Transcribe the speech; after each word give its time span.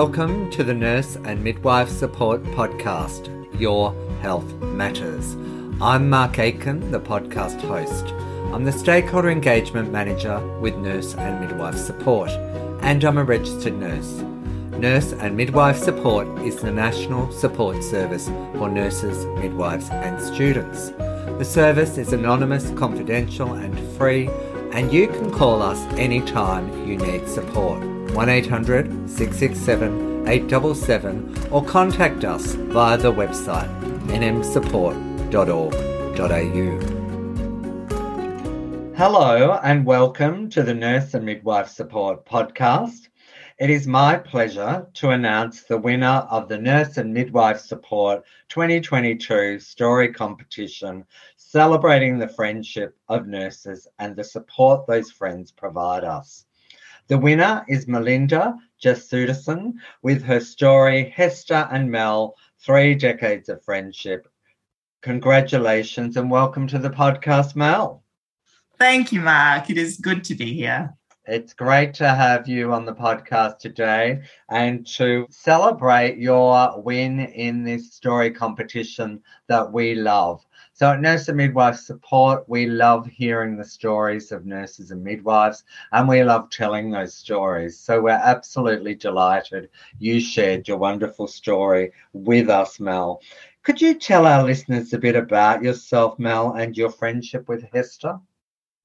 Welcome 0.00 0.50
to 0.50 0.62
the 0.62 0.74
Nurse 0.74 1.16
and 1.24 1.42
Midwife 1.42 1.88
Support 1.88 2.42
Podcast, 2.42 3.32
Your 3.58 3.94
Health 4.20 4.44
Matters. 4.60 5.36
I'm 5.80 6.10
Mark 6.10 6.38
Aiken, 6.38 6.90
the 6.90 7.00
podcast 7.00 7.58
host. 7.62 8.04
I'm 8.52 8.64
the 8.64 8.72
Stakeholder 8.72 9.30
Engagement 9.30 9.90
Manager 9.90 10.38
with 10.58 10.76
Nurse 10.76 11.14
and 11.14 11.40
Midwife 11.40 11.78
Support, 11.78 12.28
and 12.82 13.02
I'm 13.04 13.16
a 13.16 13.24
registered 13.24 13.72
nurse. 13.78 14.22
Nurse 14.78 15.14
and 15.14 15.34
Midwife 15.34 15.78
Support 15.78 16.40
is 16.40 16.56
the 16.56 16.70
national 16.70 17.32
support 17.32 17.82
service 17.82 18.28
for 18.58 18.68
nurses, 18.68 19.24
midwives, 19.40 19.88
and 19.88 20.20
students. 20.20 20.90
The 21.38 21.42
service 21.42 21.96
is 21.96 22.12
anonymous, 22.12 22.70
confidential, 22.72 23.54
and 23.54 23.78
free, 23.96 24.28
and 24.72 24.92
you 24.92 25.06
can 25.08 25.32
call 25.32 25.62
us 25.62 25.80
anytime 25.94 26.86
you 26.86 26.98
need 26.98 27.26
support. 27.26 27.95
1800 28.16 29.10
667 29.10 30.26
877 30.26 31.52
or 31.52 31.62
contact 31.62 32.24
us 32.24 32.54
via 32.54 32.96
the 32.96 33.12
website 33.12 33.68
nmsupport.org.au. 34.06 36.96
Hello 38.96 39.60
and 39.62 39.84
welcome 39.84 40.48
to 40.48 40.62
the 40.62 40.72
Nurse 40.72 41.12
and 41.12 41.26
Midwife 41.26 41.68
Support 41.68 42.24
podcast. 42.24 43.08
It 43.58 43.68
is 43.68 43.86
my 43.86 44.16
pleasure 44.16 44.86
to 44.94 45.10
announce 45.10 45.64
the 45.64 45.76
winner 45.76 46.26
of 46.30 46.48
the 46.48 46.56
Nurse 46.56 46.96
and 46.96 47.12
Midwife 47.12 47.60
Support 47.60 48.24
2022 48.48 49.60
story 49.60 50.10
competition 50.12 51.04
celebrating 51.36 52.18
the 52.18 52.28
friendship 52.28 52.96
of 53.10 53.26
nurses 53.26 53.86
and 53.98 54.16
the 54.16 54.24
support 54.24 54.86
those 54.86 55.10
friends 55.10 55.52
provide 55.52 56.04
us. 56.04 56.46
The 57.08 57.18
winner 57.18 57.64
is 57.68 57.86
Melinda 57.86 58.56
Jesudason 58.82 59.74
with 60.02 60.24
her 60.24 60.40
story 60.40 61.08
Hester 61.10 61.68
and 61.70 61.88
Mel, 61.88 62.34
Three 62.58 62.96
Decades 62.96 63.48
of 63.48 63.64
Friendship. 63.64 64.26
Congratulations 65.02 66.16
and 66.16 66.28
welcome 66.28 66.66
to 66.66 66.80
the 66.80 66.90
podcast, 66.90 67.54
Mel. 67.54 68.02
Thank 68.76 69.12
you, 69.12 69.20
Mark. 69.20 69.70
It 69.70 69.78
is 69.78 69.98
good 69.98 70.24
to 70.24 70.34
be 70.34 70.52
here. 70.52 70.94
It's 71.28 71.54
great 71.54 71.92
to 71.94 72.08
have 72.08 72.48
you 72.48 72.72
on 72.72 72.84
the 72.84 72.94
podcast 72.94 73.58
today 73.58 74.22
and 74.48 74.86
to 74.96 75.26
celebrate 75.28 76.18
your 76.18 76.80
win 76.80 77.20
in 77.20 77.64
this 77.64 77.92
story 77.92 78.30
competition 78.30 79.22
that 79.48 79.72
we 79.72 79.94
love. 79.94 80.46
So 80.72 80.92
at 80.92 81.00
Nurse 81.00 81.28
and 81.28 81.36
Midwife 81.36 81.76
Support, 81.76 82.48
we 82.48 82.66
love 82.66 83.06
hearing 83.06 83.56
the 83.56 83.64
stories 83.64 84.30
of 84.30 84.46
nurses 84.46 84.90
and 84.90 85.02
midwives, 85.02 85.64
and 85.92 86.08
we 86.08 86.22
love 86.22 86.48
telling 86.50 86.90
those 86.90 87.14
stories. 87.14 87.78
So 87.78 88.00
we're 88.00 88.10
absolutely 88.10 88.94
delighted 88.94 89.68
you 89.98 90.20
shared 90.20 90.68
your 90.68 90.78
wonderful 90.78 91.26
story 91.26 91.92
with 92.12 92.48
us, 92.48 92.78
Mel. 92.78 93.20
Could 93.64 93.80
you 93.80 93.94
tell 93.98 94.26
our 94.26 94.44
listeners 94.44 94.92
a 94.92 94.98
bit 94.98 95.16
about 95.16 95.62
yourself, 95.62 96.18
Mel, 96.18 96.52
and 96.52 96.76
your 96.76 96.90
friendship 96.90 97.48
with 97.48 97.64
Hester? 97.72 98.20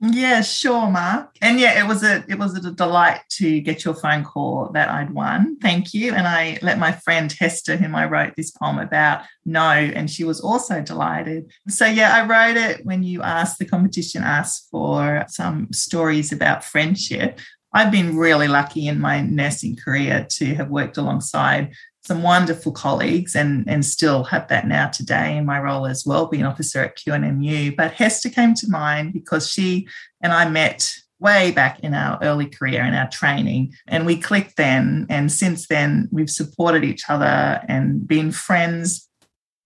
Yeah, 0.03 0.41
sure, 0.41 0.89
Mark. 0.89 1.38
And 1.44 1.59
yeah, 1.59 1.80
it 1.80 1.88
was 1.88 2.03
a 2.03 2.25
it 2.27 2.39
was 2.39 2.55
a 2.55 2.71
delight 2.71 3.21
to 3.33 3.61
get 3.61 3.85
your 3.85 3.94
phone 3.94 4.23
call 4.23 4.71
that 4.73 4.89
I'd 4.89 5.11
won. 5.11 5.59
Thank 5.59 5.94
you. 5.94 6.13
And 6.13 6.27
I 6.27 6.57
let 6.63 6.80
my 6.80 6.91
friend 6.91 7.31
Hester, 7.31 7.77
whom 7.77 7.94
I 7.95 8.05
wrote 8.07 8.33
this 8.35 8.49
poem 8.49 8.79
about, 8.79 9.25
know, 9.45 9.61
and 9.61 10.09
she 10.09 10.23
was 10.23 10.41
also 10.41 10.81
delighted. 10.81 11.52
So 11.67 11.85
yeah, 11.85 12.16
I 12.16 12.25
wrote 12.25 12.57
it 12.57 12.83
when 12.83 13.03
you 13.03 13.22
asked 13.22 13.59
the 13.59 13.66
competition 13.66 14.23
asked 14.23 14.69
for 14.72 15.23
some 15.29 15.72
stories 15.72 16.31
about 16.31 16.63
friendship. 16.63 17.39
I've 17.72 17.91
been 17.91 18.17
really 18.17 18.47
lucky 18.47 18.88
in 18.88 18.99
my 18.99 19.22
nursing 19.22 19.78
career 19.78 20.25
to 20.31 20.56
have 20.56 20.69
worked 20.69 20.97
alongside 20.97 21.73
some 22.03 22.23
wonderful 22.23 22.72
colleagues 22.72 23.35
and, 23.35 23.63
and 23.69 23.85
still 23.85 24.23
have 24.23 24.47
that 24.47 24.67
now 24.67 24.88
today 24.88 25.38
in 25.38 25.45
my 25.45 25.59
role 25.59 25.85
as 25.85 26.06
well-being 26.06 26.45
officer 26.45 26.81
at 26.81 26.97
QNMU. 26.97 27.75
But 27.75 27.94
Hester 27.94 28.29
came 28.29 28.56
to 28.56 28.69
mind 28.69 29.13
because 29.13 29.50
she 29.50 29.88
and 30.22 30.34
I 30.34 30.50
met 30.50 30.95
way 31.22 31.51
back 31.51 31.79
in 31.81 31.94
our 31.94 32.17
early 32.23 32.47
career 32.47 32.84
in 32.84 32.95
our 32.95 33.07
training 33.09 33.72
and 33.88 34.07
we 34.07 34.17
clicked 34.17 34.57
then 34.57 35.06
and 35.07 35.31
since 35.31 35.67
then 35.67 36.09
we've 36.12 36.31
supported 36.31 36.84
each 36.84 37.03
other 37.09 37.62
and 37.67 38.07
been 38.07 38.31
friends 38.31 39.07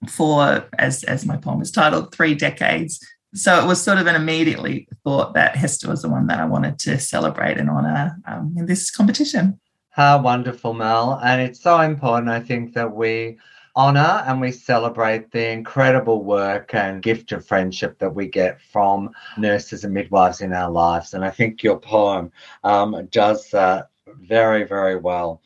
for 0.10 0.68
as 0.78 1.06
as 1.06 1.26
my 1.26 1.38
poem 1.38 1.62
is 1.62 1.72
titled 1.72 2.14
three 2.14 2.36
decades 2.36 3.00
so 3.34 3.58
it 3.58 3.66
was 3.66 3.82
sort 3.82 3.98
of 3.98 4.06
an 4.06 4.16
immediately 4.16 4.86
thought 5.06 5.34
that 5.34 5.56
hester 5.56 5.88
was 5.88 6.02
the 6.02 6.10
one 6.10 6.28
that 6.28 6.40
i 6.40 6.46
wanted 6.46 6.78
to 6.78 7.00
celebrate 7.00 7.58
and 7.58 7.70
honor 7.70 8.18
um, 8.28 8.54
in 8.58 8.66
this 8.66 8.92
competition 8.92 9.58
how 9.96 10.22
wonderful, 10.22 10.74
Mel. 10.74 11.22
And 11.24 11.42
it's 11.42 11.62
so 11.62 11.80
important, 11.80 12.30
I 12.30 12.42
think, 12.42 12.74
that 12.74 12.94
we 12.94 13.38
honor 13.78 14.26
and 14.28 14.42
we 14.42 14.52
celebrate 14.52 15.32
the 15.32 15.52
incredible 15.52 16.22
work 16.22 16.74
and 16.74 17.02
gift 17.02 17.32
of 17.32 17.46
friendship 17.48 17.98
that 18.00 18.14
we 18.14 18.28
get 18.28 18.62
from 18.62 19.12
nurses 19.38 19.86
and 19.86 19.94
midwives 19.94 20.42
in 20.42 20.52
our 20.52 20.70
lives. 20.70 21.14
And 21.14 21.24
I 21.24 21.30
think 21.30 21.64
your 21.64 21.80
poem 21.80 22.30
um, 22.66 23.08
does 23.10 23.50
that 23.52 23.88
very, 24.06 24.66
very 24.66 24.98
well. 24.98 25.42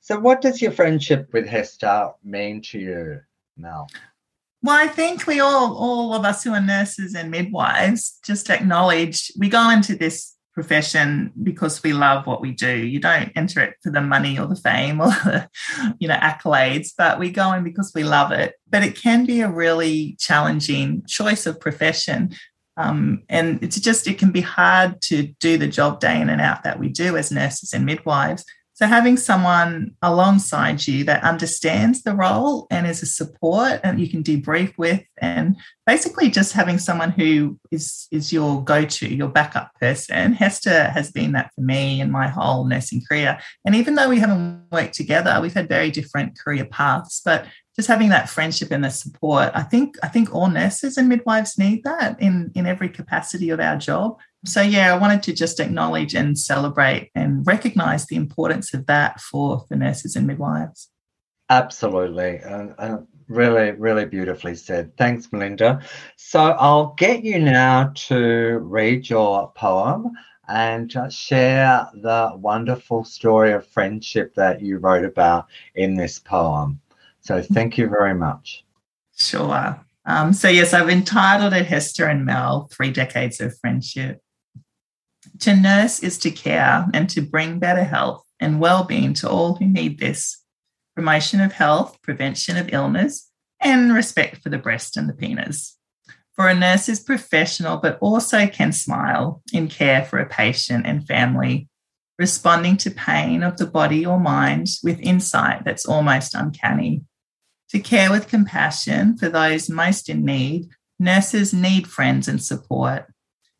So, 0.00 0.18
what 0.18 0.40
does 0.40 0.60
your 0.60 0.72
friendship 0.72 1.32
with 1.32 1.46
Hester 1.46 2.10
mean 2.24 2.60
to 2.62 2.80
you, 2.80 3.20
Mel? 3.56 3.88
Well, 4.64 4.76
I 4.76 4.88
think 4.88 5.28
we 5.28 5.38
all, 5.38 5.76
all 5.76 6.12
of 6.12 6.24
us 6.24 6.42
who 6.42 6.52
are 6.54 6.60
nurses 6.60 7.14
and 7.14 7.30
midwives, 7.30 8.18
just 8.24 8.50
acknowledge 8.50 9.30
we 9.38 9.48
go 9.48 9.70
into 9.70 9.94
this 9.94 10.34
profession 10.54 11.32
because 11.42 11.82
we 11.82 11.92
love 11.92 12.26
what 12.26 12.40
we 12.40 12.52
do. 12.52 12.76
You 12.76 13.00
don't 13.00 13.32
enter 13.34 13.60
it 13.60 13.76
for 13.82 13.90
the 13.90 14.00
money 14.00 14.38
or 14.38 14.46
the 14.46 14.56
fame 14.56 15.00
or 15.00 15.08
the, 15.08 15.48
you 15.98 16.08
know, 16.08 16.16
accolades, 16.16 16.90
but 16.96 17.18
we 17.18 17.30
go 17.30 17.52
in 17.52 17.64
because 17.64 17.92
we 17.94 18.04
love 18.04 18.32
it. 18.32 18.54
But 18.68 18.82
it 18.82 18.96
can 18.96 19.24
be 19.24 19.40
a 19.40 19.50
really 19.50 20.16
challenging 20.18 21.04
choice 21.06 21.46
of 21.46 21.60
profession. 21.60 22.34
Um, 22.76 23.22
and 23.28 23.62
it's 23.62 23.80
just, 23.80 24.06
it 24.06 24.18
can 24.18 24.30
be 24.30 24.40
hard 24.40 25.00
to 25.02 25.28
do 25.40 25.58
the 25.58 25.68
job 25.68 26.00
day 26.00 26.20
in 26.20 26.28
and 26.28 26.40
out 26.40 26.64
that 26.64 26.78
we 26.78 26.88
do 26.88 27.16
as 27.16 27.30
nurses 27.30 27.72
and 27.72 27.84
midwives. 27.84 28.44
So 28.82 28.88
having 28.88 29.16
someone 29.16 29.94
alongside 30.02 30.88
you 30.88 31.04
that 31.04 31.22
understands 31.22 32.02
the 32.02 32.16
role 32.16 32.66
and 32.68 32.84
is 32.84 33.00
a 33.00 33.06
support 33.06 33.78
and 33.84 34.00
you 34.00 34.08
can 34.08 34.24
debrief 34.24 34.76
with 34.76 35.04
and 35.18 35.56
basically 35.86 36.28
just 36.30 36.52
having 36.52 36.78
someone 36.78 37.12
who 37.12 37.60
is 37.70 38.08
is 38.10 38.32
your 38.32 38.64
go-to, 38.64 39.06
your 39.06 39.28
backup 39.28 39.70
person. 39.80 40.32
Hester 40.32 40.90
has 40.90 41.12
been 41.12 41.30
that 41.30 41.52
for 41.54 41.60
me 41.60 42.00
in 42.00 42.10
my 42.10 42.26
whole 42.26 42.64
nursing 42.64 43.04
career. 43.08 43.38
And 43.64 43.76
even 43.76 43.94
though 43.94 44.08
we 44.08 44.18
haven't 44.18 44.64
worked 44.72 44.94
together, 44.94 45.38
we've 45.40 45.54
had 45.54 45.68
very 45.68 45.92
different 45.92 46.36
career 46.36 46.64
paths, 46.64 47.22
but 47.24 47.46
just 47.76 47.86
having 47.86 48.08
that 48.08 48.28
friendship 48.28 48.72
and 48.72 48.82
the 48.82 48.90
support, 48.90 49.52
I 49.54 49.62
think 49.62 49.94
I 50.02 50.08
think 50.08 50.34
all 50.34 50.48
nurses 50.48 50.96
and 50.96 51.08
midwives 51.08 51.56
need 51.56 51.84
that 51.84 52.20
in 52.20 52.50
in 52.56 52.66
every 52.66 52.88
capacity 52.88 53.50
of 53.50 53.60
our 53.60 53.76
job. 53.76 54.18
So, 54.44 54.60
yeah, 54.60 54.92
I 54.92 54.98
wanted 54.98 55.22
to 55.24 55.32
just 55.32 55.60
acknowledge 55.60 56.14
and 56.14 56.36
celebrate 56.36 57.10
and 57.14 57.46
recognize 57.46 58.06
the 58.06 58.16
importance 58.16 58.74
of 58.74 58.86
that 58.86 59.20
for, 59.20 59.64
for 59.68 59.76
nurses 59.76 60.16
and 60.16 60.26
midwives. 60.26 60.90
Absolutely. 61.48 62.40
Uh, 62.40 62.66
uh, 62.78 62.98
really, 63.28 63.70
really 63.72 64.04
beautifully 64.04 64.56
said. 64.56 64.96
Thanks, 64.96 65.32
Melinda. 65.32 65.80
So, 66.16 66.40
I'll 66.40 66.94
get 66.94 67.22
you 67.22 67.38
now 67.38 67.92
to 68.08 68.58
read 68.58 69.08
your 69.08 69.52
poem 69.52 70.10
and 70.48 70.94
uh, 70.96 71.08
share 71.08 71.88
the 71.94 72.32
wonderful 72.34 73.04
story 73.04 73.52
of 73.52 73.64
friendship 73.64 74.34
that 74.34 74.60
you 74.60 74.78
wrote 74.78 75.04
about 75.04 75.46
in 75.76 75.94
this 75.94 76.18
poem. 76.18 76.80
So, 77.20 77.40
thank 77.40 77.78
you 77.78 77.86
very 77.88 78.14
much. 78.14 78.64
Sure. 79.16 79.80
Um, 80.04 80.32
so, 80.32 80.48
yes, 80.48 80.74
I've 80.74 80.88
entitled 80.88 81.52
it 81.52 81.66
Hester 81.66 82.06
and 82.06 82.24
Mel 82.24 82.68
Three 82.72 82.90
Decades 82.90 83.40
of 83.40 83.56
Friendship. 83.60 84.20
To 85.42 85.56
nurse 85.56 85.98
is 85.98 86.18
to 86.18 86.30
care 86.30 86.86
and 86.94 87.10
to 87.10 87.20
bring 87.20 87.58
better 87.58 87.82
health 87.82 88.24
and 88.38 88.60
well-being 88.60 89.12
to 89.14 89.28
all 89.28 89.56
who 89.56 89.66
need 89.66 89.98
this. 89.98 90.40
Promotion 90.94 91.40
of 91.40 91.52
health, 91.52 92.00
prevention 92.00 92.56
of 92.56 92.72
illness, 92.72 93.28
and 93.60 93.92
respect 93.92 94.40
for 94.40 94.50
the 94.50 94.58
breast 94.58 94.96
and 94.96 95.08
the 95.08 95.12
penis. 95.12 95.76
For 96.36 96.46
a 96.46 96.54
nurse 96.54 96.88
is 96.88 97.00
professional, 97.00 97.78
but 97.78 97.98
also 98.00 98.46
can 98.46 98.70
smile 98.70 99.42
in 99.52 99.66
care 99.66 100.04
for 100.04 100.20
a 100.20 100.28
patient 100.28 100.86
and 100.86 101.04
family, 101.04 101.68
responding 102.20 102.76
to 102.76 102.92
pain 102.92 103.42
of 103.42 103.56
the 103.56 103.66
body 103.66 104.06
or 104.06 104.20
mind 104.20 104.68
with 104.84 105.00
insight 105.00 105.64
that's 105.64 105.86
almost 105.86 106.36
uncanny. 106.36 107.02
To 107.70 107.80
care 107.80 108.12
with 108.12 108.28
compassion 108.28 109.16
for 109.16 109.28
those 109.28 109.68
most 109.68 110.08
in 110.08 110.24
need, 110.24 110.68
nurses 111.00 111.52
need 111.52 111.88
friends 111.88 112.28
and 112.28 112.40
support. 112.40 113.11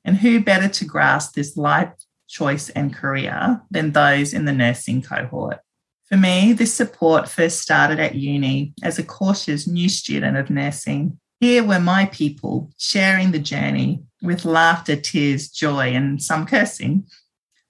And 0.04 0.16
who 0.16 0.40
better 0.40 0.68
to 0.68 0.84
grasp 0.84 1.34
this 1.34 1.56
life 1.56 1.92
choice 2.28 2.70
and 2.70 2.94
career 2.94 3.60
than 3.70 3.92
those 3.92 4.32
in 4.32 4.44
the 4.44 4.52
nursing 4.52 5.02
cohort? 5.02 5.60
For 6.08 6.16
me, 6.16 6.52
this 6.52 6.74
support 6.74 7.28
first 7.28 7.60
started 7.60 7.98
at 7.98 8.14
uni 8.14 8.74
as 8.82 8.98
a 8.98 9.04
cautious 9.04 9.66
new 9.66 9.88
student 9.88 10.36
of 10.36 10.50
nursing. 10.50 11.18
Here 11.40 11.64
were 11.64 11.80
my 11.80 12.06
people 12.06 12.70
sharing 12.78 13.32
the 13.32 13.38
journey 13.38 14.02
with 14.20 14.44
laughter, 14.44 14.94
tears, 14.94 15.48
joy, 15.48 15.94
and 15.94 16.22
some 16.22 16.46
cursing. 16.46 17.06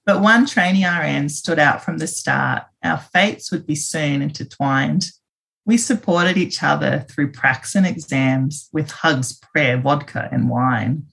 But 0.05 0.21
one 0.21 0.45
trainee 0.45 0.85
RN 0.85 1.29
stood 1.29 1.57
out 1.57 1.83
from 1.83 1.97
the 1.97 2.07
start. 2.07 2.63
Our 2.83 2.97
fates 2.97 3.51
would 3.51 3.65
be 3.65 3.75
soon 3.75 4.21
intertwined. 4.21 5.09
We 5.65 5.77
supported 5.77 6.35
each 6.35 6.61
other 6.61 7.05
through 7.09 7.31
pracs 7.31 7.75
and 7.75 7.87
exams 7.87 8.67
with 8.73 8.91
hugs, 8.91 9.39
prayer, 9.39 9.79
vodka, 9.79 10.27
and 10.31 10.49
wine. 10.49 11.05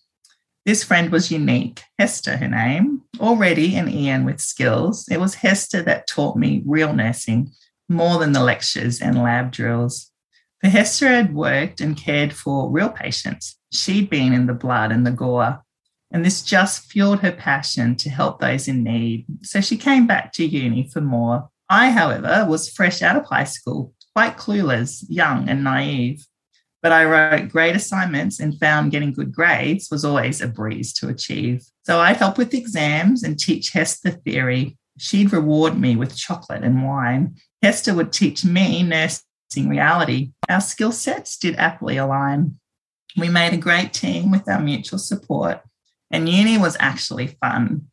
This 0.67 0.85
friend 0.85 1.11
was 1.11 1.31
unique, 1.31 1.83
Hester, 1.99 2.37
her 2.37 2.49
name, 2.49 3.03
already 3.19 3.77
an 3.77 3.89
EN 3.89 4.25
with 4.25 4.41
skills. 4.41 5.09
It 5.11 5.19
was 5.19 5.35
Hester 5.35 5.83
that 5.83 6.07
taught 6.07 6.37
me 6.37 6.63
real 6.67 6.93
nursing 6.93 7.53
more 7.89 8.19
than 8.19 8.33
the 8.33 8.43
lectures 8.43 9.01
and 9.01 9.23
lab 9.23 9.51
drills. 9.53 10.11
For 10.61 10.69
Hester 10.69 11.09
had 11.09 11.35
worked 11.35 11.81
and 11.81 11.97
cared 11.97 12.35
for 12.35 12.71
real 12.71 12.91
patients. 12.91 13.59
She'd 13.73 14.11
been 14.11 14.35
in 14.35 14.47
the 14.47 14.55
blood 14.55 14.93
and 14.93 15.07
the 15.07 15.11
gore. 15.11 15.63
And 16.13 16.25
this 16.25 16.43
just 16.43 16.91
fueled 16.91 17.21
her 17.21 17.33
passion 17.33 17.97
to 17.97 18.11
help 18.11 18.41
those 18.41 18.69
in 18.69 18.83
need. 18.83 19.27
So 19.43 19.61
she 19.61 19.77
came 19.77 20.07
back 20.07 20.33
to 20.35 20.47
uni 20.47 20.89
for 20.93 21.01
more. 21.01 21.49
I, 21.69 21.91
however, 21.91 22.45
was 22.49 22.69
fresh 22.69 23.01
out 23.01 23.17
of 23.17 23.27
high 23.27 23.45
school, 23.45 23.95
quite 24.15 24.37
clueless, 24.37 25.05
young, 25.09 25.49
and 25.49 25.65
naive. 25.65 26.27
But 26.83 26.93
I 26.93 27.05
wrote 27.05 27.51
great 27.51 27.77
assignments 27.77 28.41
and 28.41 28.59
found 28.59 28.91
getting 28.91 29.13
good 29.13 29.35
grades 29.35 29.89
was 29.91 30.05
always 30.05 30.41
a 30.41 30.49
breeze 30.49 30.93
to 30.95 31.09
achieve. 31.09 31.63
So 31.85 31.99
I'd 31.99 32.17
help 32.17 32.39
with 32.39 32.55
exams 32.55 33.23
and 33.23 33.39
teach 33.39 33.71
Hester 33.71 34.11
theory. 34.11 34.79
She'd 34.99 35.33
reward 35.33 35.79
me 35.79 35.97
with 35.97 36.17
chocolate 36.17 36.63
and 36.63 36.85
wine. 36.85 37.37
Hester 37.63 37.95
would 37.95 38.13
teach 38.13 38.45
me 38.45 38.83
nursing 38.83 39.69
reality. 39.69 40.33
Our 40.49 40.61
skill 40.61 40.93
sets 40.93 41.37
did 41.37 41.57
aptly 41.57 41.99
align. 41.99 42.59
We 43.17 43.29
made 43.29 43.53
a 43.53 43.59
great 43.59 43.93
team 43.93 44.31
with 44.31 44.49
our 44.49 44.61
mutual 44.61 44.99
support, 44.99 45.61
and 46.11 46.29
uni 46.29 46.59
was 46.59 46.77
actually 46.81 47.27
fun. 47.27 47.89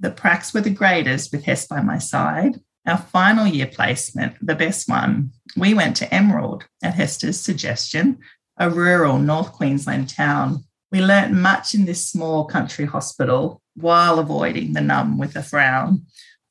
The 0.00 0.10
pracs 0.10 0.52
were 0.52 0.60
the 0.60 0.70
greatest 0.70 1.32
with 1.32 1.44
Hess 1.44 1.66
by 1.66 1.80
my 1.80 1.98
side. 1.98 2.60
Our 2.86 2.98
final 2.98 3.46
year 3.46 3.66
placement, 3.66 4.36
the 4.40 4.54
best 4.54 4.88
one, 4.88 5.32
we 5.56 5.74
went 5.74 5.96
to 5.96 6.14
Emerald 6.14 6.64
at 6.84 6.94
Hester's 6.94 7.40
suggestion, 7.40 8.18
a 8.58 8.70
rural 8.70 9.18
North 9.18 9.52
Queensland 9.52 10.08
town. 10.08 10.64
We 10.92 11.00
learnt 11.02 11.32
much 11.32 11.74
in 11.74 11.84
this 11.84 12.06
small 12.06 12.44
country 12.44 12.84
hospital 12.84 13.60
while 13.74 14.20
avoiding 14.20 14.72
the 14.72 14.80
NUM 14.80 15.18
with 15.18 15.34
a 15.34 15.42
frown. 15.42 16.06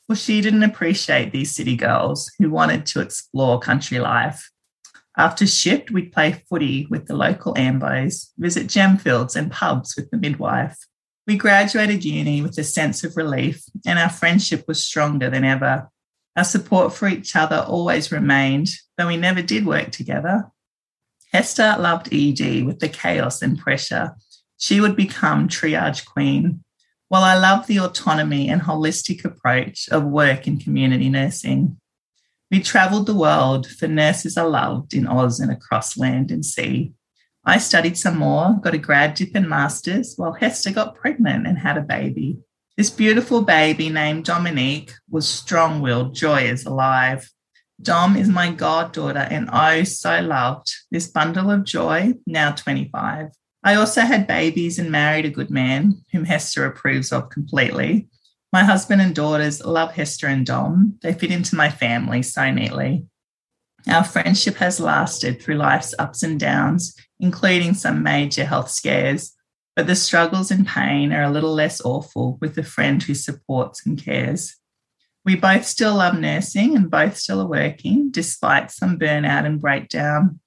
For 0.07 0.15
she 0.15 0.41
didn't 0.41 0.63
appreciate 0.63 1.31
these 1.31 1.55
city 1.55 1.77
girls 1.77 2.29
who 2.37 2.49
wanted 2.49 2.85
to 2.87 2.99
explore 2.99 3.59
country 3.59 3.99
life. 3.99 4.51
After 5.17 5.47
shift, 5.47 5.89
we'd 5.89 6.11
play 6.11 6.43
footy 6.49 6.85
with 6.89 7.07
the 7.07 7.15
local 7.15 7.53
ambos, 7.55 8.31
visit 8.37 8.67
gem 8.67 8.97
fields 8.97 9.37
and 9.37 9.51
pubs 9.51 9.95
with 9.95 10.11
the 10.11 10.17
midwife. 10.17 10.77
We 11.25 11.37
graduated 11.37 12.03
uni 12.03 12.41
with 12.41 12.57
a 12.57 12.63
sense 12.63 13.03
of 13.03 13.15
relief, 13.15 13.63
and 13.85 13.97
our 13.97 14.09
friendship 14.09 14.65
was 14.67 14.83
stronger 14.83 15.29
than 15.29 15.45
ever. 15.45 15.89
Our 16.35 16.43
support 16.43 16.93
for 16.93 17.07
each 17.07 17.35
other 17.35 17.65
always 17.67 18.11
remained, 18.11 18.69
though 18.97 19.07
we 19.07 19.17
never 19.17 19.41
did 19.41 19.65
work 19.65 19.91
together. 19.91 20.51
Hester 21.31 21.75
loved 21.79 22.13
ED 22.13 22.65
with 22.65 22.79
the 22.79 22.89
chaos 22.89 23.41
and 23.41 23.57
pressure. 23.57 24.15
She 24.57 24.81
would 24.81 24.95
become 24.95 25.47
triage 25.47 26.05
queen, 26.05 26.63
while 27.07 27.23
I 27.23 27.35
loved 27.35 27.67
the 27.67 27.79
autonomy 27.79 28.49
and 28.49 28.61
holistic 28.61 29.23
approach 29.23 29.87
of 29.89 30.03
work 30.03 30.47
in 30.47 30.59
community 30.59 31.09
nursing. 31.09 31.77
We 32.51 32.61
travelled 32.61 33.05
the 33.05 33.15
world 33.15 33.67
for 33.67 33.87
nurses 33.87 34.37
I 34.37 34.43
loved 34.43 34.93
in 34.93 35.07
Oz 35.07 35.39
and 35.39 35.51
across 35.51 35.97
land 35.97 36.31
and 36.31 36.45
sea. 36.45 36.93
I 37.43 37.57
studied 37.59 37.97
some 37.97 38.17
more, 38.17 38.57
got 38.61 38.73
a 38.73 38.77
grad 38.77 39.13
dip 39.13 39.35
and 39.35 39.47
master's, 39.47 40.15
while 40.15 40.33
Hester 40.33 40.71
got 40.71 40.95
pregnant 40.95 41.47
and 41.47 41.57
had 41.57 41.77
a 41.77 41.81
baby. 41.81 42.39
This 42.77 42.89
beautiful 42.89 43.41
baby 43.41 43.87
named 43.87 44.25
Dominique 44.25 44.91
was 45.09 45.29
strong 45.29 45.79
willed, 45.79 46.13
joy 46.13 46.41
is 46.41 46.65
alive. 46.65 47.31
Dom 47.81 48.17
is 48.17 48.27
my 48.27 48.51
goddaughter 48.51 49.27
and 49.31 49.49
oh, 49.53 49.85
so 49.85 50.19
loved. 50.19 50.73
This 50.91 51.07
bundle 51.07 51.49
of 51.49 51.63
joy, 51.63 52.15
now 52.27 52.51
25. 52.51 53.29
I 53.63 53.75
also 53.75 54.01
had 54.01 54.27
babies 54.27 54.77
and 54.77 54.91
married 54.91 55.23
a 55.23 55.29
good 55.29 55.49
man 55.49 56.01
whom 56.11 56.25
Hester 56.25 56.65
approves 56.65 57.13
of 57.13 57.29
completely. 57.29 58.09
My 58.51 58.65
husband 58.65 59.01
and 59.01 59.15
daughters 59.15 59.63
love 59.63 59.93
Hester 59.93 60.27
and 60.27 60.45
Dom. 60.45 60.99
They 61.01 61.13
fit 61.13 61.31
into 61.31 61.55
my 61.55 61.69
family 61.69 62.23
so 62.23 62.51
neatly. 62.51 63.05
Our 63.87 64.03
friendship 64.03 64.55
has 64.57 64.81
lasted 64.81 65.41
through 65.41 65.55
life's 65.55 65.95
ups 65.97 66.23
and 66.23 66.37
downs, 66.37 66.93
including 67.21 67.73
some 67.73 68.03
major 68.03 68.43
health 68.43 68.69
scares 68.69 69.33
but 69.75 69.87
the 69.87 69.95
struggles 69.95 70.51
and 70.51 70.65
pain 70.65 71.11
are 71.11 71.23
a 71.23 71.29
little 71.29 71.53
less 71.53 71.81
awful 71.81 72.37
with 72.39 72.57
a 72.57 72.63
friend 72.63 73.03
who 73.03 73.13
supports 73.13 73.85
and 73.85 74.01
cares. 74.01 74.55
We 75.25 75.35
both 75.35 75.65
still 75.65 75.95
love 75.95 76.17
nursing 76.17 76.75
and 76.75 76.89
both 76.89 77.17
still 77.17 77.41
are 77.41 77.47
working 77.47 78.11
despite 78.11 78.71
some 78.71 78.97
burnout 78.97 79.45
and 79.45 79.59
breakdown. 79.59 80.39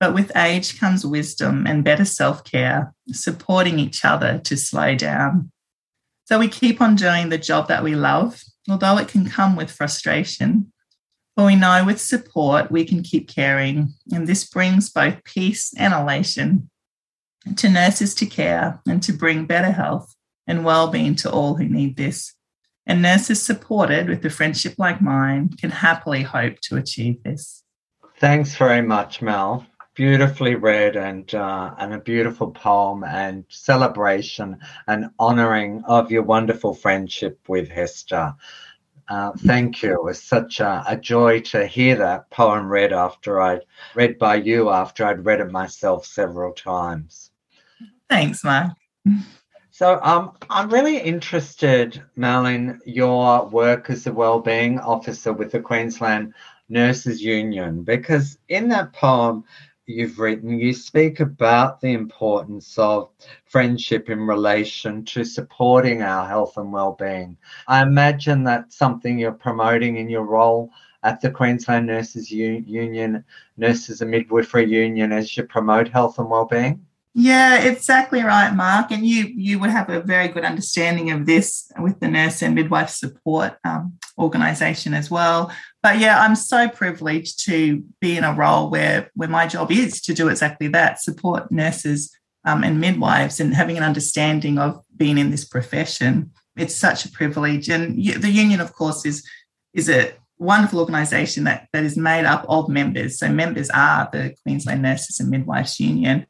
But 0.00 0.14
with 0.14 0.36
age 0.36 0.80
comes 0.80 1.06
wisdom 1.06 1.64
and 1.66 1.84
better 1.84 2.04
self 2.04 2.42
care, 2.42 2.92
supporting 3.08 3.78
each 3.78 4.04
other 4.04 4.38
to 4.40 4.56
slow 4.56 4.96
down. 4.96 5.52
So 6.24 6.40
we 6.40 6.48
keep 6.48 6.80
on 6.80 6.96
doing 6.96 7.28
the 7.28 7.38
job 7.38 7.68
that 7.68 7.84
we 7.84 7.94
love, 7.94 8.42
although 8.68 8.98
it 8.98 9.08
can 9.08 9.28
come 9.28 9.54
with 9.54 9.70
frustration. 9.70 10.72
But 11.36 11.46
we 11.46 11.54
know 11.54 11.84
with 11.84 12.00
support 12.00 12.72
we 12.72 12.84
can 12.84 13.02
keep 13.02 13.28
caring, 13.28 13.94
and 14.12 14.26
this 14.26 14.48
brings 14.48 14.90
both 14.90 15.22
peace 15.24 15.72
and 15.76 15.94
elation 15.94 16.68
to 17.56 17.68
nurses 17.68 18.14
to 18.16 18.26
care 18.26 18.80
and 18.86 19.02
to 19.02 19.12
bring 19.12 19.46
better 19.46 19.70
health 19.70 20.14
and 20.46 20.64
well-being 20.64 21.14
to 21.16 21.30
all 21.30 21.54
who 21.54 21.64
need 21.64 21.96
this. 21.96 22.34
And 22.86 23.00
nurses 23.00 23.40
supported 23.40 24.08
with 24.08 24.24
a 24.24 24.30
friendship 24.30 24.74
like 24.76 25.00
mine 25.00 25.50
can 25.50 25.70
happily 25.70 26.22
hope 26.22 26.60
to 26.62 26.76
achieve 26.76 27.22
this. 27.22 27.62
Thanks 28.18 28.56
very 28.56 28.82
much, 28.82 29.22
Mel. 29.22 29.66
Beautifully 29.94 30.54
read 30.54 30.96
and 30.96 31.32
uh, 31.34 31.74
and 31.78 31.92
a 31.92 31.98
beautiful 31.98 32.50
poem 32.50 33.04
and 33.04 33.44
celebration 33.50 34.58
and 34.86 35.10
honouring 35.20 35.82
of 35.86 36.10
your 36.10 36.22
wonderful 36.22 36.74
friendship 36.74 37.38
with 37.46 37.68
Hester. 37.68 38.34
Uh, 39.08 39.32
thank 39.38 39.82
you. 39.82 39.92
It 39.92 40.02
was 40.02 40.22
such 40.22 40.60
a, 40.60 40.84
a, 40.88 40.96
joy 40.96 41.40
to 41.40 41.66
hear 41.66 41.96
that 41.96 42.30
poem 42.30 42.68
read 42.68 42.92
after 42.92 43.40
I'd 43.40 43.62
read 43.94 44.18
by 44.18 44.36
you 44.36 44.70
after 44.70 45.04
I'd 45.04 45.26
read 45.26 45.40
it 45.40 45.50
myself 45.50 46.06
several 46.06 46.52
times. 46.52 47.31
Thanks, 48.12 48.44
Mark. 48.44 48.72
So 49.70 49.98
um, 50.02 50.32
I'm 50.50 50.68
really 50.68 50.98
interested, 50.98 52.02
Mel, 52.14 52.44
in 52.44 52.78
your 52.84 53.46
work 53.46 53.88
as 53.88 54.06
a 54.06 54.12
wellbeing 54.12 54.78
officer 54.80 55.32
with 55.32 55.50
the 55.50 55.60
Queensland 55.60 56.34
Nurses 56.68 57.22
Union, 57.22 57.84
because 57.84 58.36
in 58.50 58.68
that 58.68 58.92
poem 58.92 59.44
you've 59.86 60.18
written, 60.18 60.58
you 60.58 60.74
speak 60.74 61.20
about 61.20 61.80
the 61.80 61.94
importance 61.94 62.76
of 62.76 63.08
friendship 63.46 64.10
in 64.10 64.26
relation 64.26 65.06
to 65.06 65.24
supporting 65.24 66.02
our 66.02 66.28
health 66.28 66.58
and 66.58 66.70
well-being. 66.70 67.38
I 67.66 67.80
imagine 67.80 68.44
that's 68.44 68.76
something 68.76 69.18
you're 69.18 69.32
promoting 69.32 69.96
in 69.96 70.10
your 70.10 70.24
role 70.24 70.68
at 71.02 71.22
the 71.22 71.30
Queensland 71.30 71.86
Nurses 71.86 72.30
U- 72.30 72.62
Union, 72.66 73.24
Nurses 73.56 74.02
and 74.02 74.10
Midwifery 74.10 74.66
Union 74.66 75.12
as 75.12 75.34
you 75.34 75.44
promote 75.44 75.88
health 75.88 76.18
and 76.18 76.28
well-being. 76.28 76.84
Yeah, 77.14 77.60
exactly 77.64 78.22
right, 78.22 78.54
Mark. 78.54 78.90
And 78.90 79.04
you 79.04 79.24
you 79.24 79.58
would 79.58 79.68
have 79.68 79.90
a 79.90 80.00
very 80.00 80.28
good 80.28 80.44
understanding 80.44 81.10
of 81.10 81.26
this 81.26 81.70
with 81.78 82.00
the 82.00 82.08
nurse 82.08 82.40
and 82.40 82.54
midwife 82.54 82.88
support 82.88 83.58
um, 83.64 83.98
organisation 84.16 84.94
as 84.94 85.10
well. 85.10 85.52
But 85.82 85.98
yeah, 85.98 86.22
I'm 86.22 86.34
so 86.34 86.68
privileged 86.68 87.44
to 87.46 87.84
be 88.00 88.16
in 88.16 88.24
a 88.24 88.32
role 88.32 88.70
where 88.70 89.10
where 89.14 89.28
my 89.28 89.46
job 89.46 89.70
is 89.70 90.00
to 90.02 90.14
do 90.14 90.28
exactly 90.28 90.68
that: 90.68 91.02
support 91.02 91.52
nurses 91.52 92.16
um, 92.46 92.64
and 92.64 92.80
midwives, 92.80 93.40
and 93.40 93.52
having 93.54 93.76
an 93.76 93.84
understanding 93.84 94.58
of 94.58 94.82
being 94.96 95.18
in 95.18 95.30
this 95.30 95.44
profession. 95.44 96.30
It's 96.56 96.74
such 96.74 97.04
a 97.04 97.10
privilege, 97.12 97.68
and 97.68 97.96
the 97.96 98.30
union, 98.30 98.60
of 98.60 98.72
course, 98.72 99.04
is 99.04 99.22
is 99.74 99.90
a 99.90 100.14
wonderful 100.38 100.80
organisation 100.80 101.44
that 101.44 101.68
that 101.74 101.84
is 101.84 101.98
made 101.98 102.24
up 102.24 102.46
of 102.48 102.70
members. 102.70 103.18
So 103.18 103.28
members 103.28 103.68
are 103.68 104.08
the 104.10 104.34
Queensland 104.42 104.80
Nurses 104.80 105.20
and 105.20 105.28
Midwives 105.28 105.78
Union 105.78 106.26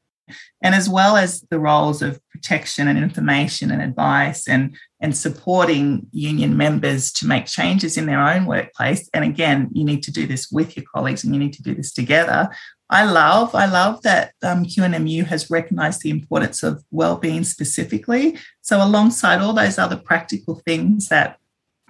and 0.62 0.74
as 0.74 0.88
well 0.88 1.16
as 1.16 1.42
the 1.50 1.58
roles 1.58 2.02
of 2.02 2.20
protection 2.30 2.88
and 2.88 2.98
information 2.98 3.70
and 3.70 3.82
advice 3.82 4.48
and, 4.48 4.76
and 5.00 5.16
supporting 5.16 6.06
union 6.12 6.56
members 6.56 7.12
to 7.12 7.26
make 7.26 7.46
changes 7.46 7.96
in 7.96 8.06
their 8.06 8.20
own 8.20 8.46
workplace. 8.46 9.08
And 9.14 9.24
again, 9.24 9.68
you 9.72 9.84
need 9.84 10.02
to 10.04 10.12
do 10.12 10.26
this 10.26 10.50
with 10.50 10.76
your 10.76 10.84
colleagues 10.94 11.24
and 11.24 11.34
you 11.34 11.40
need 11.40 11.52
to 11.54 11.62
do 11.62 11.74
this 11.74 11.92
together. 11.92 12.50
I 12.90 13.04
love, 13.04 13.54
I 13.54 13.66
love 13.66 14.02
that 14.02 14.32
um, 14.42 14.64
QNMU 14.64 15.24
has 15.26 15.50
recognised 15.50 16.02
the 16.02 16.10
importance 16.10 16.62
of 16.62 16.84
well-being 16.90 17.44
specifically. 17.44 18.38
So 18.60 18.82
alongside 18.82 19.40
all 19.40 19.54
those 19.54 19.78
other 19.78 19.96
practical 19.96 20.60
things 20.66 21.08
that 21.08 21.38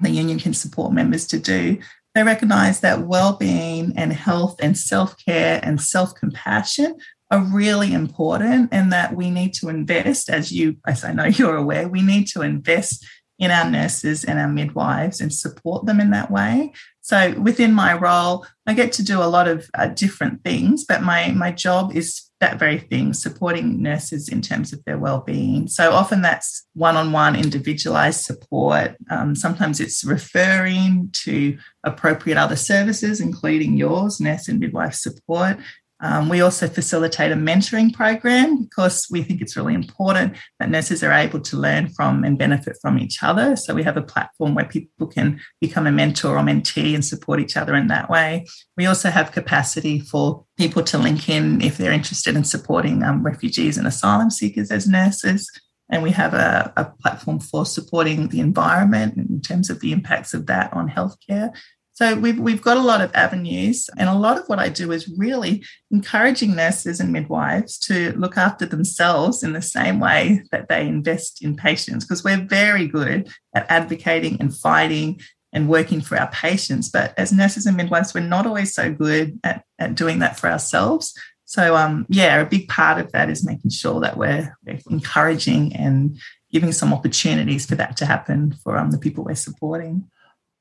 the 0.00 0.10
union 0.10 0.38
can 0.38 0.54
support 0.54 0.92
members 0.92 1.26
to 1.28 1.38
do, 1.38 1.78
they 2.14 2.22
recognise 2.22 2.80
that 2.80 3.06
well-being 3.06 3.94
and 3.96 4.12
health 4.12 4.56
and 4.60 4.76
self-care 4.76 5.60
and 5.62 5.80
self-compassion 5.80 6.96
are 7.32 7.40
really 7.40 7.92
important 7.92 8.68
and 8.70 8.92
that 8.92 9.16
we 9.16 9.30
need 9.30 9.54
to 9.54 9.68
invest, 9.68 10.28
as 10.28 10.52
you, 10.52 10.76
as 10.86 11.02
I 11.02 11.12
know 11.12 11.24
you're 11.24 11.56
aware, 11.56 11.88
we 11.88 12.02
need 12.02 12.26
to 12.28 12.42
invest 12.42 13.04
in 13.38 13.50
our 13.50 13.68
nurses 13.68 14.22
and 14.22 14.38
our 14.38 14.48
midwives 14.48 15.20
and 15.20 15.32
support 15.32 15.86
them 15.86 15.98
in 15.98 16.10
that 16.10 16.30
way. 16.30 16.72
So 17.00 17.32
within 17.40 17.72
my 17.72 17.98
role, 17.98 18.46
I 18.66 18.74
get 18.74 18.92
to 18.92 19.02
do 19.02 19.20
a 19.20 19.32
lot 19.36 19.48
of 19.48 19.68
uh, 19.74 19.88
different 19.88 20.44
things, 20.44 20.84
but 20.84 21.02
my 21.02 21.32
my 21.32 21.50
job 21.50 21.96
is 21.96 22.30
that 22.38 22.58
very 22.58 22.78
thing, 22.78 23.14
supporting 23.14 23.82
nurses 23.82 24.28
in 24.28 24.42
terms 24.42 24.72
of 24.72 24.84
their 24.84 24.98
well-being. 24.98 25.68
So 25.68 25.92
often 25.92 26.22
that's 26.22 26.66
one-on-one 26.74 27.36
individualized 27.36 28.22
support. 28.22 28.96
Um, 29.10 29.34
sometimes 29.34 29.80
it's 29.80 30.04
referring 30.04 31.10
to 31.24 31.58
appropriate 31.82 32.38
other 32.38 32.56
services, 32.56 33.20
including 33.20 33.76
yours, 33.76 34.20
nurse 34.20 34.48
and 34.48 34.60
midwife 34.60 34.94
support. 34.94 35.56
Um, 36.02 36.28
we 36.28 36.40
also 36.40 36.66
facilitate 36.66 37.30
a 37.30 37.36
mentoring 37.36 37.94
program 37.94 38.64
because 38.64 39.06
we 39.08 39.22
think 39.22 39.40
it's 39.40 39.56
really 39.56 39.74
important 39.74 40.36
that 40.58 40.68
nurses 40.68 41.04
are 41.04 41.12
able 41.12 41.40
to 41.40 41.56
learn 41.56 41.88
from 41.90 42.24
and 42.24 42.36
benefit 42.36 42.76
from 42.82 42.98
each 42.98 43.22
other. 43.22 43.54
So 43.54 43.72
we 43.72 43.84
have 43.84 43.96
a 43.96 44.02
platform 44.02 44.56
where 44.56 44.64
people 44.64 45.06
can 45.06 45.40
become 45.60 45.86
a 45.86 45.92
mentor 45.92 46.36
or 46.36 46.42
mentee 46.42 46.94
and 46.94 47.04
support 47.04 47.38
each 47.38 47.56
other 47.56 47.76
in 47.76 47.86
that 47.86 48.10
way. 48.10 48.46
We 48.76 48.86
also 48.86 49.10
have 49.10 49.30
capacity 49.30 50.00
for 50.00 50.44
people 50.58 50.82
to 50.82 50.98
link 50.98 51.28
in 51.28 51.62
if 51.62 51.78
they're 51.78 51.92
interested 51.92 52.34
in 52.34 52.44
supporting 52.44 53.04
um, 53.04 53.22
refugees 53.22 53.78
and 53.78 53.86
asylum 53.86 54.30
seekers 54.30 54.72
as 54.72 54.88
nurses. 54.88 55.48
And 55.88 56.02
we 56.02 56.10
have 56.12 56.34
a, 56.34 56.72
a 56.76 56.86
platform 57.00 57.38
for 57.38 57.64
supporting 57.64 58.28
the 58.28 58.40
environment 58.40 59.18
in 59.18 59.40
terms 59.40 59.70
of 59.70 59.80
the 59.80 59.92
impacts 59.92 60.34
of 60.34 60.46
that 60.46 60.72
on 60.72 60.88
healthcare. 60.88 61.54
So 62.02 62.16
we've 62.16 62.40
we've 62.40 62.60
got 62.60 62.78
a 62.78 62.80
lot 62.80 63.00
of 63.00 63.14
avenues, 63.14 63.88
and 63.96 64.08
a 64.08 64.14
lot 64.14 64.36
of 64.36 64.48
what 64.48 64.58
I 64.58 64.68
do 64.68 64.90
is 64.90 65.08
really 65.16 65.64
encouraging 65.92 66.56
nurses 66.56 66.98
and 66.98 67.12
midwives 67.12 67.78
to 67.86 68.10
look 68.18 68.36
after 68.36 68.66
themselves 68.66 69.44
in 69.44 69.52
the 69.52 69.62
same 69.62 70.00
way 70.00 70.42
that 70.50 70.68
they 70.68 70.84
invest 70.88 71.44
in 71.44 71.54
patients, 71.54 72.04
because 72.04 72.24
we're 72.24 72.44
very 72.44 72.88
good 72.88 73.30
at 73.54 73.70
advocating 73.70 74.36
and 74.40 74.52
fighting 74.52 75.20
and 75.52 75.68
working 75.68 76.00
for 76.00 76.18
our 76.18 76.28
patients. 76.32 76.88
But 76.88 77.14
as 77.16 77.30
nurses 77.30 77.66
and 77.66 77.76
midwives, 77.76 78.14
we're 78.14 78.22
not 78.22 78.46
always 78.46 78.74
so 78.74 78.92
good 78.92 79.38
at, 79.44 79.62
at 79.78 79.94
doing 79.94 80.18
that 80.18 80.36
for 80.36 80.48
ourselves. 80.48 81.14
So 81.44 81.76
um, 81.76 82.06
yeah, 82.08 82.40
a 82.40 82.46
big 82.46 82.66
part 82.66 82.98
of 82.98 83.12
that 83.12 83.30
is 83.30 83.46
making 83.46 83.70
sure 83.70 84.00
that 84.00 84.16
we're, 84.16 84.56
we're 84.66 84.80
encouraging 84.90 85.76
and 85.76 86.18
giving 86.50 86.72
some 86.72 86.92
opportunities 86.92 87.64
for 87.64 87.76
that 87.76 87.96
to 87.98 88.06
happen 88.06 88.54
for 88.64 88.76
um, 88.76 88.90
the 88.90 88.98
people 88.98 89.22
we're 89.22 89.36
supporting. 89.36 90.10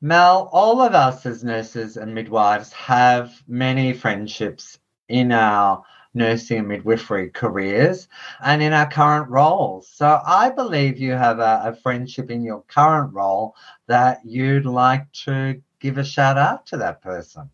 Mel, 0.04 0.50
all 0.52 0.82
of 0.82 0.96
us 0.96 1.28
as 1.28 1.44
nurses 1.44 1.96
and 1.96 2.16
midwives 2.16 2.74
have 2.74 3.44
many 3.48 3.94
friendships 3.94 4.80
in 5.10 5.32
our 5.32 5.84
nursing 6.16 6.58
and 6.58 6.68
midwifery 6.68 7.30
careers 7.30 8.08
and 8.44 8.64
in 8.64 8.74
our 8.74 8.90
current 8.90 9.30
roles. 9.30 9.88
So 9.88 10.20
I 10.26 10.50
believe 10.50 10.98
you 10.98 11.12
have 11.12 11.38
a, 11.38 11.62
a, 11.66 11.76
friendship 11.76 12.32
in 12.32 12.42
your 12.42 12.64
current 12.64 13.14
role 13.14 13.56
that 13.86 14.20
you'd 14.26 14.66
like 14.66 15.12
to 15.26 15.62
give 15.80 16.00
a 16.00 16.04
shout 16.04 16.38
out 16.38 16.66
to 16.68 16.78
that 16.78 17.02
person. 17.04 17.52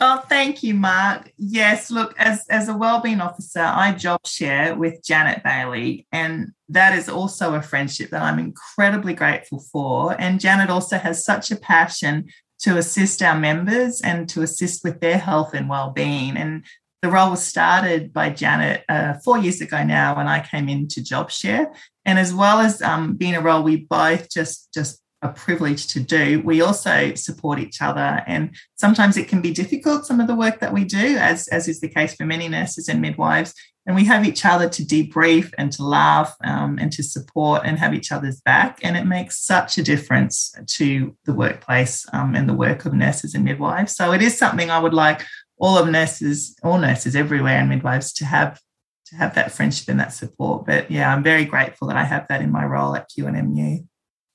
Oh, 0.00 0.22
thank 0.28 0.62
you, 0.62 0.74
Mark. 0.74 1.30
Yes, 1.36 1.90
look, 1.90 2.14
as, 2.18 2.46
as 2.48 2.68
a 2.68 2.76
wellbeing 2.76 3.20
officer, 3.20 3.60
I 3.60 3.92
job 3.92 4.26
share 4.26 4.74
with 4.74 5.04
Janet 5.04 5.44
Bailey, 5.44 6.06
and 6.10 6.52
that 6.70 6.96
is 6.98 7.08
also 7.08 7.54
a 7.54 7.62
friendship 7.62 8.10
that 8.10 8.22
I'm 8.22 8.38
incredibly 8.38 9.14
grateful 9.14 9.60
for. 9.60 10.20
And 10.20 10.40
Janet 10.40 10.70
also 10.70 10.98
has 10.98 11.24
such 11.24 11.50
a 11.50 11.56
passion 11.56 12.28
to 12.60 12.78
assist 12.78 13.22
our 13.22 13.38
members 13.38 14.00
and 14.00 14.28
to 14.30 14.42
assist 14.42 14.82
with 14.82 15.00
their 15.00 15.18
health 15.18 15.52
and 15.52 15.68
well-being. 15.68 16.36
And 16.36 16.64
the 17.02 17.10
role 17.10 17.30
was 17.30 17.44
started 17.44 18.12
by 18.12 18.30
Janet 18.30 18.84
uh, 18.88 19.14
four 19.24 19.38
years 19.38 19.60
ago 19.60 19.82
now 19.82 20.16
when 20.16 20.28
I 20.28 20.40
came 20.40 20.68
into 20.68 21.02
job 21.02 21.30
share. 21.30 21.72
And 22.04 22.18
as 22.18 22.32
well 22.32 22.60
as 22.60 22.80
um, 22.80 23.14
being 23.14 23.34
a 23.34 23.40
role 23.40 23.62
we 23.62 23.76
both 23.76 24.30
just 24.30 24.72
just 24.72 25.01
a 25.22 25.28
privilege 25.28 25.86
to 25.88 26.00
do. 26.00 26.40
We 26.44 26.60
also 26.60 27.14
support 27.14 27.58
each 27.58 27.80
other, 27.80 28.22
and 28.26 28.54
sometimes 28.74 29.16
it 29.16 29.28
can 29.28 29.40
be 29.40 29.52
difficult. 29.52 30.06
Some 30.06 30.20
of 30.20 30.26
the 30.26 30.34
work 30.34 30.60
that 30.60 30.72
we 30.72 30.84
do, 30.84 31.16
as 31.16 31.48
as 31.48 31.68
is 31.68 31.80
the 31.80 31.88
case 31.88 32.14
for 32.14 32.26
many 32.26 32.48
nurses 32.48 32.88
and 32.88 33.00
midwives, 33.00 33.54
and 33.86 33.96
we 33.96 34.04
have 34.04 34.24
each 34.24 34.44
other 34.44 34.68
to 34.68 34.82
debrief 34.82 35.52
and 35.58 35.72
to 35.72 35.84
laugh 35.84 36.34
um, 36.44 36.78
and 36.78 36.92
to 36.92 37.02
support 37.02 37.62
and 37.64 37.78
have 37.78 37.94
each 37.94 38.12
other's 38.12 38.40
back, 38.40 38.78
and 38.82 38.96
it 38.96 39.04
makes 39.04 39.44
such 39.44 39.78
a 39.78 39.82
difference 39.82 40.54
to 40.66 41.16
the 41.24 41.34
workplace 41.34 42.04
um, 42.12 42.34
and 42.34 42.48
the 42.48 42.54
work 42.54 42.84
of 42.84 42.92
nurses 42.92 43.34
and 43.34 43.44
midwives. 43.44 43.94
So 43.96 44.12
it 44.12 44.22
is 44.22 44.36
something 44.36 44.70
I 44.70 44.78
would 44.78 44.94
like 44.94 45.24
all 45.58 45.78
of 45.78 45.88
nurses, 45.88 46.56
all 46.64 46.78
nurses 46.78 47.14
everywhere, 47.14 47.58
and 47.58 47.68
midwives 47.68 48.12
to 48.14 48.24
have 48.24 48.60
to 49.06 49.16
have 49.16 49.34
that 49.34 49.52
friendship 49.52 49.88
and 49.88 50.00
that 50.00 50.12
support. 50.12 50.66
But 50.66 50.90
yeah, 50.90 51.12
I'm 51.12 51.22
very 51.22 51.44
grateful 51.44 51.88
that 51.88 51.96
I 51.96 52.04
have 52.04 52.26
that 52.28 52.40
in 52.40 52.50
my 52.50 52.64
role 52.64 52.96
at 52.96 53.10
QNMU. 53.10 53.86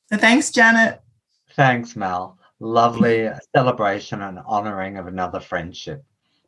So 0.09 0.17
thanks, 0.17 0.51
Janet. 0.51 1.01
Thanks, 1.51 1.95
Mel. 1.95 2.37
Lovely 2.59 3.29
celebration 3.55 4.21
and 4.21 4.39
honouring 4.39 4.97
of 4.97 5.07
another 5.07 5.39
friendship. 5.39 6.03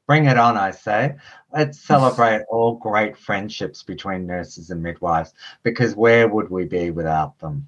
Bring 0.07 0.25
it 0.25 0.37
on, 0.37 0.57
I 0.57 0.71
say. 0.71 1.15
Let's 1.53 1.79
celebrate 1.85 2.43
all 2.49 2.75
great 2.75 3.17
friendships 3.17 3.83
between 3.83 4.25
nurses 4.25 4.69
and 4.69 4.81
midwives 4.81 5.33
because 5.63 5.95
where 5.95 6.27
would 6.27 6.49
we 6.49 6.65
be 6.65 6.89
without 6.91 7.37
them? 7.39 7.67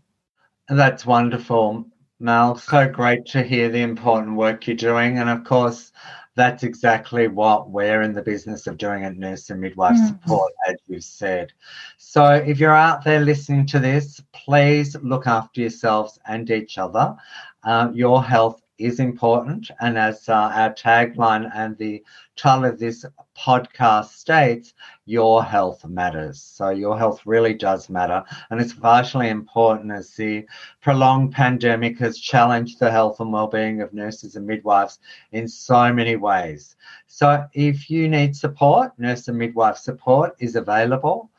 And 0.70 0.80
that's 0.80 1.06
wonderful, 1.06 1.86
Mel. 2.20 2.56
So 2.56 2.88
great 2.88 3.26
to 3.28 3.44
hear 3.44 3.70
the 3.70 3.82
important 3.82 4.38
work 4.38 4.66
you're 4.66 4.76
doing. 4.76 5.18
And 5.18 5.30
of 5.30 5.44
course, 5.44 5.92
that's 6.36 6.64
exactly 6.64 7.28
what 7.28 7.70
we're 7.70 8.02
in 8.04 8.14
the 8.14 8.22
business 8.22 8.68
of 8.68 8.78
doing 8.78 9.04
at 9.04 9.18
Nurse 9.18 9.50
and 9.50 9.60
Midwife 9.60 9.98
mm. 9.98 10.08
Support, 10.08 10.54
as 10.68 10.76
you've 10.88 11.04
said. 11.04 11.52
So 11.98 12.34
if 12.34 12.60
you're 12.60 12.74
out 12.74 13.04
there 13.04 13.20
listening 13.20 13.66
to 13.68 13.80
this, 13.80 14.22
please 14.32 14.96
look 15.02 15.28
after 15.28 15.62
yourselves 15.62 16.20
and 16.26 16.50
each 16.50 16.78
other. 16.78 17.16
Uh, 17.64 17.90
your 17.94 18.24
health 18.24 18.61
is 18.84 19.00
important. 19.00 19.72
And 19.80 19.98
as 19.98 20.30
uh, 20.30 20.34
our 20.34 20.74
tagline 20.74 21.50
and 21.56 21.78
the 21.78 22.04
title 22.36 22.66
of 22.66 22.80
this 22.80 23.06
podcast 23.38 24.10
states, 24.10 24.74
your 25.06 25.44
health 25.44 25.86
matters. 25.86 26.42
So 26.42 26.70
your 26.70 26.98
health 26.98 27.22
really 27.26 27.54
does 27.54 27.90
matter. 27.90 28.24
And 28.50 28.62
it's 28.62 28.74
vitally 28.74 29.30
important 29.30 29.92
as 29.92 30.12
the 30.12 30.46
prolonged 30.82 31.32
pandemic 31.32 31.98
has 32.00 32.20
challenged 32.20 32.80
the 32.80 32.92
health 32.92 33.20
and 33.20 33.34
well-being 33.34 33.82
of 33.82 33.94
nurses 33.94 34.36
and 34.36 34.46
midwives 34.46 35.00
in 35.32 35.48
so 35.48 35.92
many 35.92 36.16
ways. 36.16 36.76
So 37.08 37.46
if 37.54 37.90
you 37.90 38.08
need 38.08 38.36
support, 38.36 38.92
nurse 39.00 39.28
and 39.28 39.38
midwife 39.38 39.78
support 39.78 40.36
is 40.40 40.56
available. 40.56 41.31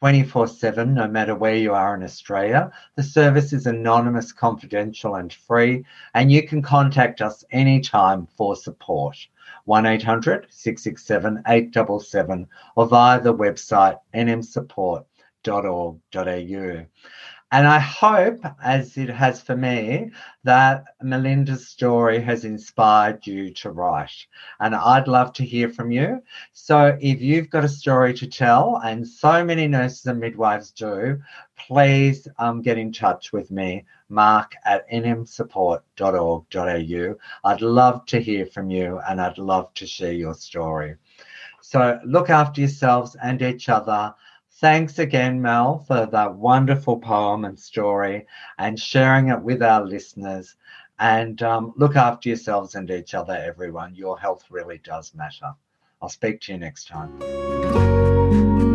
24 0.00 0.48
7, 0.48 0.94
no 0.94 1.06
matter 1.06 1.34
where 1.34 1.56
you 1.56 1.74
are 1.74 1.94
in 1.94 2.02
Australia. 2.02 2.72
The 2.96 3.02
service 3.02 3.52
is 3.52 3.66
anonymous, 3.66 4.32
confidential, 4.32 5.16
and 5.16 5.30
free, 5.30 5.84
and 6.14 6.32
you 6.32 6.42
can 6.42 6.62
contact 6.62 7.20
us 7.20 7.44
anytime 7.50 8.26
for 8.26 8.56
support. 8.56 9.18
1 9.66 9.84
800 9.84 10.46
667 10.48 11.42
877 11.46 12.46
or 12.76 12.86
via 12.86 13.20
the 13.20 13.34
website 13.34 13.98
nmsupport.org.au. 14.14 16.86
And 17.52 17.66
I 17.66 17.80
hope, 17.80 18.44
as 18.62 18.96
it 18.96 19.08
has 19.08 19.42
for 19.42 19.56
me, 19.56 20.12
that 20.44 20.84
Melinda's 21.02 21.66
story 21.66 22.20
has 22.20 22.44
inspired 22.44 23.26
you 23.26 23.52
to 23.54 23.72
write. 23.72 24.14
And 24.60 24.72
I'd 24.72 25.08
love 25.08 25.32
to 25.34 25.44
hear 25.44 25.68
from 25.68 25.90
you. 25.90 26.22
So 26.52 26.96
if 27.00 27.20
you've 27.20 27.50
got 27.50 27.64
a 27.64 27.68
story 27.68 28.14
to 28.14 28.28
tell, 28.28 28.80
and 28.84 29.04
so 29.06 29.44
many 29.44 29.66
nurses 29.66 30.06
and 30.06 30.20
midwives 30.20 30.70
do, 30.70 31.20
please 31.66 32.28
um, 32.38 32.62
get 32.62 32.78
in 32.78 32.92
touch 32.92 33.32
with 33.32 33.50
me, 33.50 33.84
mark 34.08 34.52
at 34.64 34.88
nmsupport.org.au. 34.88 37.14
I'd 37.44 37.62
love 37.62 38.06
to 38.06 38.20
hear 38.20 38.46
from 38.46 38.70
you 38.70 39.00
and 39.08 39.20
I'd 39.20 39.38
love 39.38 39.74
to 39.74 39.88
share 39.88 40.12
your 40.12 40.34
story. 40.34 40.94
So 41.62 42.00
look 42.04 42.30
after 42.30 42.60
yourselves 42.60 43.16
and 43.22 43.42
each 43.42 43.68
other. 43.68 44.14
Thanks 44.60 44.98
again, 44.98 45.40
Mel, 45.40 45.78
for 45.78 46.04
that 46.04 46.34
wonderful 46.34 46.98
poem 46.98 47.46
and 47.46 47.58
story 47.58 48.26
and 48.58 48.78
sharing 48.78 49.28
it 49.30 49.40
with 49.40 49.62
our 49.62 49.82
listeners. 49.82 50.54
And 50.98 51.42
um, 51.42 51.72
look 51.76 51.96
after 51.96 52.28
yourselves 52.28 52.74
and 52.74 52.90
each 52.90 53.14
other, 53.14 53.32
everyone. 53.32 53.94
Your 53.94 54.18
health 54.18 54.44
really 54.50 54.76
does 54.84 55.14
matter. 55.14 55.54
I'll 56.02 56.10
speak 56.10 56.42
to 56.42 56.52
you 56.52 56.58
next 56.58 56.88
time. 56.88 58.68